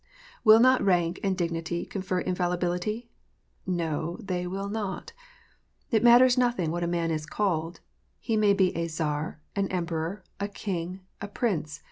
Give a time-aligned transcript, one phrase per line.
[0.43, 3.11] Will not rank and dignity confer infallibility?
[3.67, 5.13] Xo: they will not!
[5.91, 7.81] It matters nothing what a man is called.
[8.17, 11.79] He may be a Czar, an Emperor, a King, a Prince.